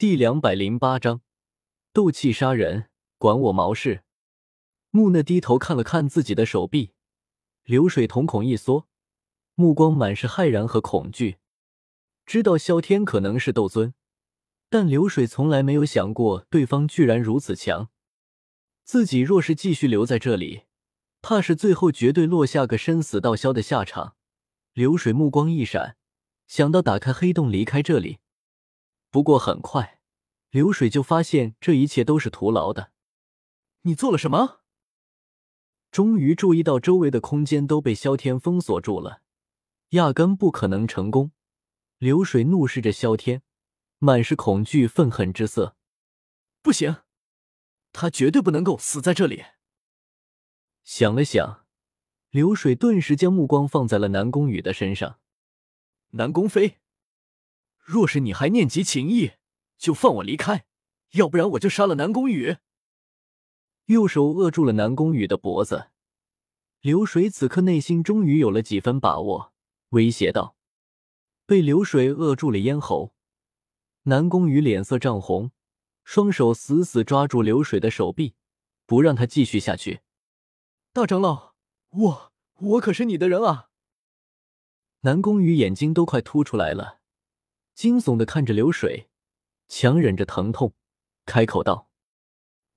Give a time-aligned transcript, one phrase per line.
[0.00, 1.20] 第两百零八章，
[1.92, 4.02] 斗气杀人，管我毛事！
[4.88, 6.94] 木讷低头看了看自己的手臂，
[7.64, 8.88] 流水瞳孔一缩，
[9.56, 11.36] 目光满是骇然和恐惧。
[12.24, 13.92] 知道萧天可能是斗尊，
[14.70, 17.90] 但流水从来没有想过对方居然如此强。
[18.82, 20.62] 自己若是继续留在这里，
[21.20, 24.16] 怕是最后绝对落下个生死道消的下场。
[24.72, 25.98] 流水目光一闪，
[26.46, 28.20] 想到打开黑洞离开这里。
[29.10, 30.00] 不过很快，
[30.50, 32.92] 流水就发现这一切都是徒劳的。
[33.82, 34.60] 你做了什么？
[35.90, 39.22] 终于注意到周围的空间都被萧天封锁住了，
[39.90, 41.32] 压根不可能成功。
[41.98, 43.42] 流水怒视着萧天，
[43.98, 45.76] 满是恐惧、愤恨之色。
[46.62, 46.98] 不行，
[47.92, 49.44] 他绝对不能够死在这里。
[50.84, 51.66] 想了想，
[52.30, 55.18] 流水顿时将目光放在了南宫羽的身上。
[56.10, 56.78] 南宫飞。
[57.90, 59.32] 若是你还念及情义，
[59.76, 60.64] 就放我离开，
[61.14, 62.58] 要不然我就杀了南宫羽。
[63.86, 65.90] 右手扼住了南宫羽的脖子，
[66.82, 69.52] 流水此刻内心终于有了几分把握，
[69.88, 70.54] 威胁道
[71.46, 73.12] ：“被流水扼住了咽喉。”
[74.06, 75.50] 南宫羽脸色涨红，
[76.04, 78.36] 双手死死抓住流水的手臂，
[78.86, 80.02] 不让他继续下去。
[80.92, 81.54] 大长老，
[81.90, 83.70] 我我可是你的人啊！
[85.00, 86.99] 南宫羽眼睛都快凸出来了。
[87.80, 89.08] 惊悚的看着流水，
[89.66, 90.74] 强忍着疼痛，
[91.24, 91.88] 开口道：“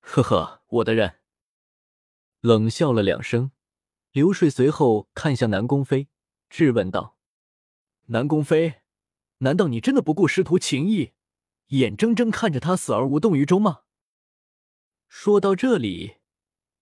[0.00, 1.20] 呵呵，我的人。”
[2.40, 3.50] 冷笑了两声，
[4.12, 6.08] 流水随后看向南宫飞，
[6.48, 7.18] 质问道
[8.08, 8.76] ：“南宫飞，
[9.40, 11.12] 难道你真的不顾师徒情谊，
[11.66, 13.82] 眼睁睁看着他死而无动于衷吗？”
[15.06, 16.14] 说到这里，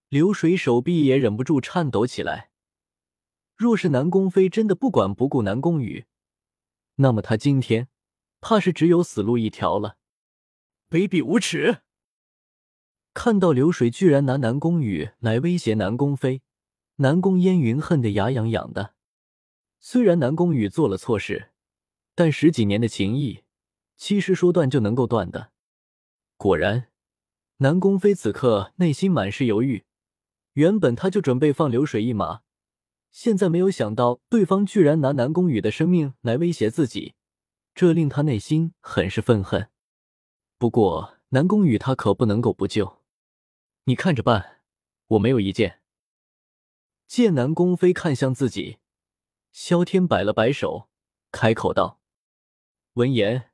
[0.08, 2.52] 流水手臂也忍不住颤抖起来。
[3.56, 6.06] 若是南宫飞真的不管不顾南宫羽，
[6.94, 7.88] 那么他今天……
[8.42, 9.96] 怕是只有死路一条了，
[10.90, 11.78] 卑鄙无耻！
[13.14, 16.42] 看到流水居然拿南宫羽来威胁南宫飞，
[16.96, 18.94] 南宫烟云恨得牙痒痒的。
[19.78, 21.50] 虽然南宫羽做了错事，
[22.16, 23.44] 但十几年的情谊，
[23.96, 25.52] 其实说断就能够断的。
[26.36, 26.88] 果然，
[27.58, 29.84] 南宫飞此刻内心满是犹豫。
[30.54, 32.40] 原本他就准备放流水一马，
[33.12, 37.14] 现在没有想到对方居然拿南宫羽的生命来威胁自己。
[37.74, 39.70] 这令他内心很是愤恨，
[40.58, 43.02] 不过南宫羽他可不能够不救，
[43.84, 44.60] 你看着办，
[45.08, 45.80] 我没有意见。
[47.06, 48.78] 见南宫飞看向自己，
[49.52, 50.90] 萧天摆了摆手，
[51.30, 51.98] 开口道
[52.94, 53.50] ：“闻言，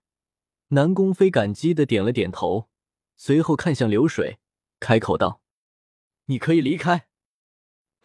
[0.69, 2.69] 南宫飞感激的点了点头，
[3.17, 4.41] 随后看向流水，
[4.81, 5.41] 开口道
[6.27, 7.09] ：‘你可以离开，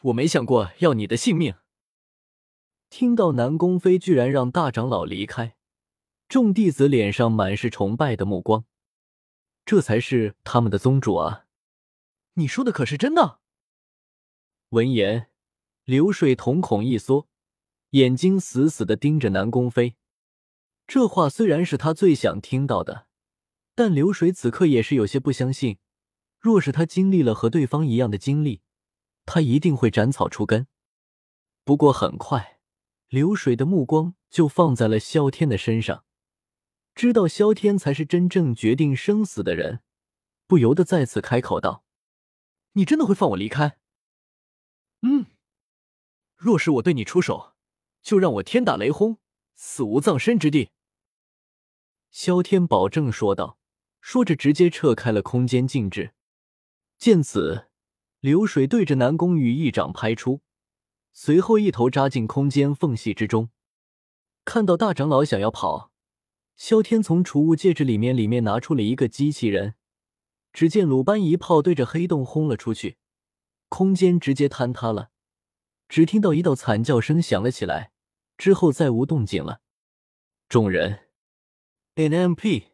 [0.02, 1.56] 我没想过要你的性命。’
[2.90, 5.56] 听到南宫飞居然让大长老离开。”
[6.34, 8.66] 众弟子脸上满是崇拜的目光，
[9.66, 11.46] 这才是他们的宗主啊！
[12.34, 13.40] 你说的可是真的？
[14.70, 15.30] 闻言，
[15.84, 17.28] 流水瞳孔一缩，
[17.92, 19.96] 眼睛死死的盯着南宫飞。
[20.88, 23.06] 这话虽然是他最想听到的，
[23.76, 25.78] 但流水此刻也是有些不相信。
[26.40, 28.64] 若是他经历了和对方一样的经历，
[29.28, 30.66] 他一定会斩草除根。
[31.64, 32.60] 不过很快，
[33.10, 36.04] 流水的目光就放在了萧天的身上。
[36.96, 39.82] 知道萧天才是真正决定生死的人，
[40.48, 41.84] 不由得再次开口道
[42.74, 43.78] ：“你真的会放我离开？
[45.02, 45.26] 嗯，
[46.36, 47.54] 若是我对你出手，
[48.02, 49.18] 就让我天打雷轰，
[49.56, 50.70] 死无葬身之地。”
[52.12, 53.58] 萧天保证说道，
[54.00, 56.14] 说着直接撤开了空间禁制。
[57.00, 57.70] 见此，
[58.20, 60.42] 流水对着南宫羽一掌拍出，
[61.12, 63.50] 随后一头扎进空间缝隙之中。
[64.46, 65.93] 看到大长老想要跑。
[66.56, 69.76] 萧天从储物戒指里面里面拿出了一个机器人，
[70.52, 72.98] 只见鲁班一炮对着黑洞轰了出去，
[73.70, 75.10] 空间直接坍塌了。
[75.90, 77.92] 只听到一道惨叫声响了起来，
[78.38, 79.62] 之后再无动静了。
[80.48, 81.08] 众人
[81.96, 82.68] ，NMP，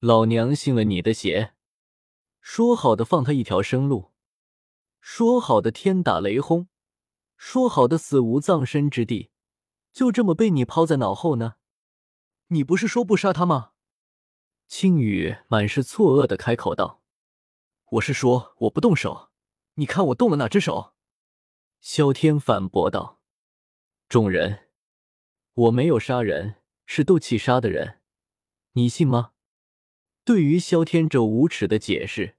[0.00, 1.54] 老娘信了你的邪！
[2.40, 4.12] 说好的放他一条生路，
[5.00, 6.68] 说好的天打雷轰，
[7.36, 9.30] 说好的死无葬身之地，
[9.92, 11.56] 就这么被你抛在脑后呢？
[12.48, 13.72] 你不是说不杀他吗？
[14.68, 17.02] 青羽满是错愕的开口道
[17.92, 19.30] ：“我是说我不动手，
[19.74, 20.94] 你看我动了哪只手？”
[21.80, 23.20] 萧天反驳道
[24.08, 24.68] ：“众人，
[25.52, 28.00] 我没有杀人，是斗气杀的人，
[28.72, 29.32] 你信吗？”
[30.24, 32.36] 对于萧天这无耻的解释，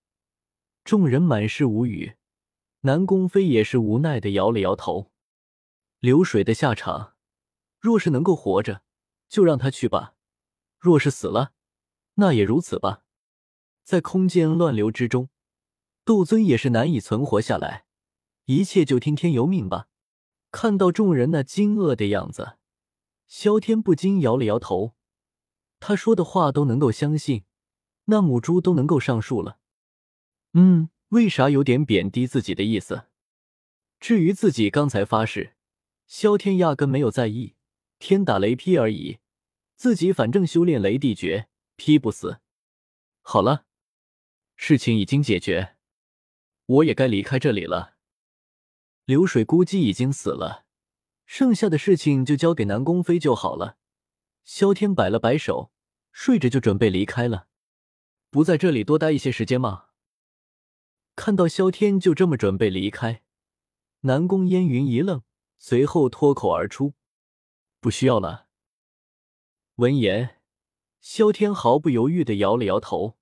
[0.83, 2.15] 众人满是无语。
[2.81, 5.11] 南宫飞也是无奈的摇了摇头。
[6.00, 7.15] 流水的下场，
[7.79, 8.81] 若是能够活着。
[9.30, 10.16] 就让他去吧，
[10.80, 11.54] 若是死了，
[12.16, 13.04] 那也如此吧。
[13.84, 15.30] 在空间乱流之中，
[16.04, 17.86] 斗尊也是难以存活下来。
[18.46, 19.88] 一切就听天由命吧。
[20.52, 22.58] 看到众人那惊愕的样子，
[23.28, 24.96] 萧天不禁摇了摇头。
[25.80, 27.44] 他说的话都能够相信，
[28.06, 29.60] 那母猪都能够上树了。
[30.54, 33.04] 嗯，为啥有点贬低自己的意思？
[34.00, 35.56] 至于自己刚才发誓，
[36.08, 37.54] 萧天压根没有在意，
[38.00, 39.19] 天打雷劈而已。
[39.75, 42.40] 自己反正修炼雷地诀，劈不死。
[43.22, 43.66] 好了。
[44.62, 45.78] 事情已经解决，
[46.66, 47.96] 我也该离开这里了。
[49.06, 50.66] 流水估计已经死了，
[51.25, 53.78] 剩下的事情就交给南宫飞就好了。
[54.44, 55.72] 萧天摆了摆手，
[56.12, 57.48] 睡着就准备离开了。
[58.30, 59.86] 不在这里多待一些时间吗？
[61.16, 63.24] 看到萧天就这么准备离开，
[64.02, 65.24] 南宫烟云一愣，
[65.57, 66.95] 随后脱口而出
[67.80, 68.48] ：“不需要了。”
[69.76, 70.42] 闻言，
[71.00, 73.18] 萧天毫不犹豫的摇了摇头。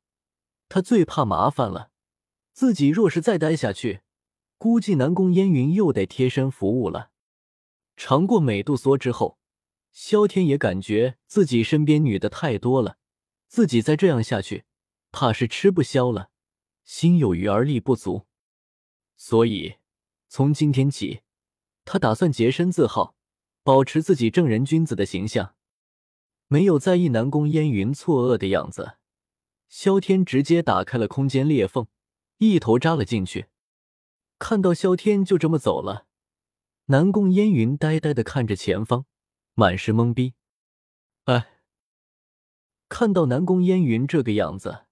[0.69, 1.91] 他最怕麻烦了，
[2.51, 4.01] 自己若是再待下去，
[4.57, 7.11] 估计南宫烟云又得贴身服务了。
[7.95, 9.39] 尝过美杜莎之后，
[9.91, 12.97] 萧天也感觉自己身边女的太多了，
[13.47, 14.65] 自己再这样下去，
[15.11, 16.31] 怕是吃不消了。
[16.83, 18.27] 心有余而力不足，
[19.17, 19.75] 所以
[20.29, 21.21] 从今天起，
[21.83, 23.16] 他打算洁身自好，
[23.67, 25.53] 保持自己正人君子的形象，
[26.47, 28.95] 没有在意南宫烟云错愕的样子。
[29.67, 31.87] 萧天直接打开了空间裂缝，
[32.37, 33.47] 一头扎了进去。
[34.39, 36.05] 看到萧天就这么走了，
[36.85, 39.05] 南宫烟云呆呆的看着前方，
[39.55, 40.35] 满是懵逼。
[41.25, 41.59] 哎，
[42.87, 44.85] 看到南宫烟云这个样子，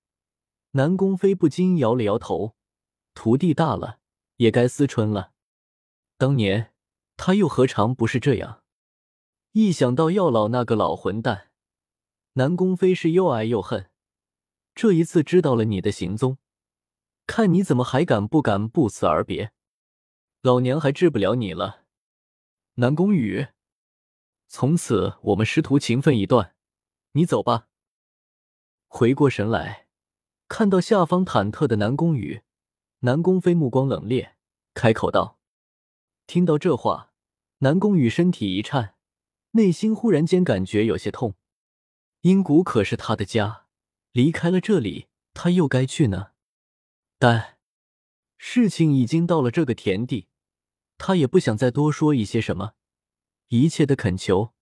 [0.71, 2.57] 南宫飞不禁摇了摇头。
[3.13, 3.99] 徒弟大了，
[4.35, 5.31] 也该思春了。
[6.17, 6.73] 当年
[7.15, 8.63] 他又何尝不是这样？
[9.57, 11.49] 一想到药老那个老混蛋，
[12.33, 13.89] 南宫飞是又爱又恨。
[14.73, 16.39] 这一次知道了你的行踪，
[17.25, 19.53] 看你怎么还敢不敢不辞而别？
[20.41, 21.85] 老娘还治不了你了，
[22.73, 23.47] 南宫羽。
[24.49, 26.53] 从此我们师徒情分已断，
[27.13, 27.69] 你走吧。
[28.89, 29.87] 回过神来，
[30.49, 32.41] 看到下方忐忑的南宫羽，
[32.99, 34.31] 南宫飞目光冷冽，
[34.73, 35.39] 开口道
[36.27, 37.13] ：“听到这话，
[37.59, 38.94] 南宫羽身体一颤，
[39.55, 41.35] 内心忽然间感觉有些痛。
[42.21, 43.63] 阴谷可是他的家。”
[44.15, 46.31] 离开了这里，他又该去呢。
[47.19, 47.57] 但
[48.37, 50.29] 事情已经到了这个田地，
[50.97, 52.75] 他也不想再多说一些什么。
[53.49, 54.53] 一切的恳求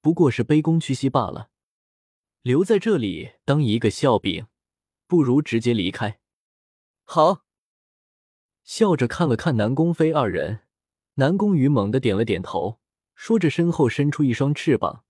[0.00, 1.50] 不过是卑躬屈膝罢了。
[2.42, 4.48] 留在这里当一个笑柄，
[5.06, 6.18] 不如直接离开。
[7.04, 7.44] 好，
[8.64, 10.62] 笑着看了看南宫飞二人，
[11.14, 12.80] 南宫羽猛地点了点头，
[13.16, 15.02] 说着身后伸出一双翅膀，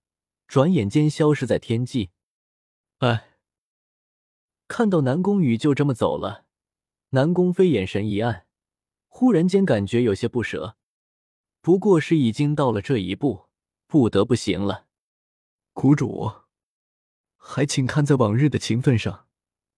[0.48, 2.08] 转眼间消失在天际。
[3.00, 3.34] 哎。
[4.68, 6.46] 看到南宫羽就这么走了，
[7.10, 8.48] 南宫飞眼神一暗，
[9.06, 10.76] 忽然间感觉有些不舍。
[11.60, 13.46] 不过是已经到了这一步，
[13.86, 14.86] 不得不行了。
[15.72, 16.32] 谷主，
[17.36, 19.28] 还请看在往日的情分上，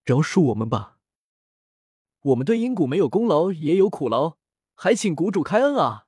[0.04, 0.98] 饶恕我们吧。
[2.22, 4.38] 我们对阴谷没有功劳也有苦劳，
[4.74, 6.07] 还请谷主开恩啊！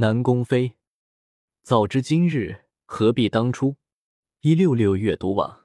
[0.00, 0.78] 南宫飞，
[1.62, 3.76] 早知今日，何必当初？
[4.40, 5.59] 一六六阅读网。